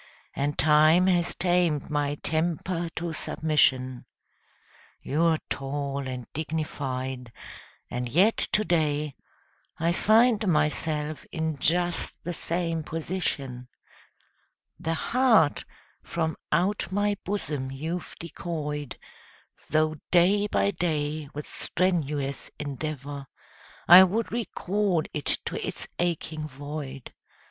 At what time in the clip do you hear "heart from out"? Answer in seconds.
14.95-16.91